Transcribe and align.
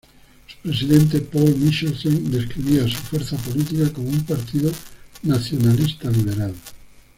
Su 0.47 0.57
presidente, 0.67 1.19
Poul 1.19 1.55
Michelsen, 1.57 2.31
describe 2.31 2.81
a 2.81 2.87
su 2.87 2.95
fuerza 2.97 3.37
política 3.37 3.93
como 3.93 4.09
"un 4.09 4.25
partido 4.25 4.71
nacionalista 5.21 6.09
liberal". 6.09 6.55